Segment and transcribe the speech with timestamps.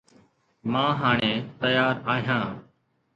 [0.71, 2.49] مان هاڻي تيار آهيان